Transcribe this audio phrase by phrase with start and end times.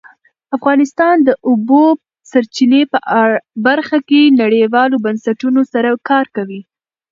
[0.57, 1.83] افغانستان د د اوبو
[2.31, 2.97] سرچینې په
[3.67, 6.61] برخه کې نړیوالو بنسټونو سره کار کوي.